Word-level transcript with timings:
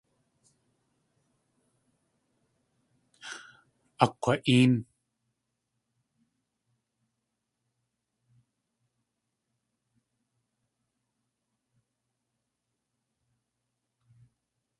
Akg̲wa.éen. 4.03 4.73